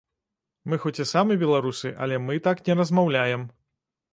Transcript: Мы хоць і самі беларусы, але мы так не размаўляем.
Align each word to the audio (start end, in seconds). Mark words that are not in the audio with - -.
Мы 0.71 0.79
хоць 0.85 1.01
і 1.03 1.05
самі 1.11 1.37
беларусы, 1.43 1.91
але 2.07 2.19
мы 2.27 2.41
так 2.49 2.67
не 2.71 2.77
размаўляем. 2.81 3.49